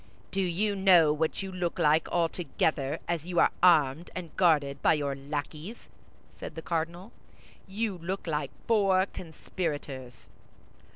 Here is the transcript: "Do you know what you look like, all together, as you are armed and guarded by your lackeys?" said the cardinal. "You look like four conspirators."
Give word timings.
"Do 0.31 0.41
you 0.41 0.75
know 0.75 1.13
what 1.13 1.43
you 1.43 1.51
look 1.51 1.77
like, 1.77 2.07
all 2.11 2.27
together, 2.27 2.97
as 3.07 3.27
you 3.27 3.39
are 3.39 3.51
armed 3.61 4.09
and 4.15 4.35
guarded 4.35 4.81
by 4.81 4.95
your 4.95 5.13
lackeys?" 5.15 5.89
said 6.33 6.55
the 6.55 6.63
cardinal. 6.63 7.11
"You 7.67 7.99
look 7.99 8.25
like 8.25 8.49
four 8.65 9.05
conspirators." 9.05 10.27